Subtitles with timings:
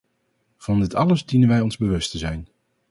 [0.57, 2.47] Van dit alles dienen wij ons bewust te zijn.